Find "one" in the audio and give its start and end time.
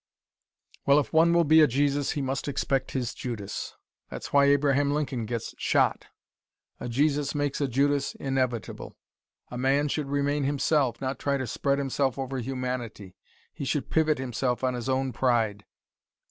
1.13-1.31